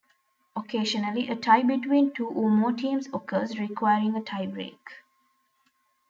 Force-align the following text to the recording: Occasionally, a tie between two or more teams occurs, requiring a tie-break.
Occasionally, 0.55 1.29
a 1.29 1.35
tie 1.35 1.61
between 1.61 2.11
two 2.11 2.27
or 2.27 2.49
more 2.49 2.71
teams 2.71 3.07
occurs, 3.13 3.59
requiring 3.59 4.15
a 4.15 4.21
tie-break. 4.23 4.79